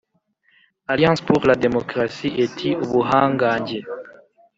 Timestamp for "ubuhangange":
2.83-3.79